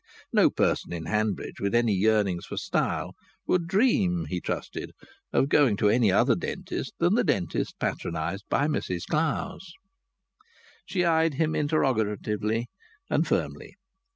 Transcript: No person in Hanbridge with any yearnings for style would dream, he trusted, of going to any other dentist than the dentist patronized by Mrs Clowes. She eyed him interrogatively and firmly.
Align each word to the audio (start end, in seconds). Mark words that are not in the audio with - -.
No 0.33 0.49
person 0.49 0.91
in 0.91 1.05
Hanbridge 1.05 1.59
with 1.59 1.75
any 1.75 1.93
yearnings 1.93 2.47
for 2.47 2.57
style 2.57 3.13
would 3.45 3.67
dream, 3.67 4.25
he 4.25 4.41
trusted, 4.41 4.93
of 5.31 5.47
going 5.47 5.77
to 5.77 5.89
any 5.89 6.11
other 6.11 6.33
dentist 6.35 6.93
than 6.97 7.13
the 7.13 7.23
dentist 7.23 7.77
patronized 7.79 8.45
by 8.49 8.65
Mrs 8.67 9.03
Clowes. 9.07 9.73
She 10.87 11.05
eyed 11.05 11.35
him 11.35 11.53
interrogatively 11.53 12.65
and 13.11 13.27
firmly. 13.27 13.75